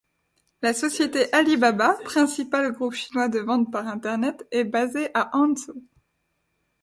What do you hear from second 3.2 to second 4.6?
de vente par Internet,